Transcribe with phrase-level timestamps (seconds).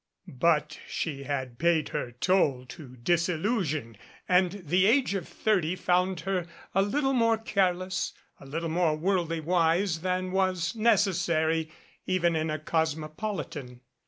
[0.27, 6.47] But she had paid her toll to disillusion and the age of thirty found her
[6.73, 11.71] a little more careless, a little more worldly wise than was necessary,
[12.07, 13.81] even in a cosmopolitan.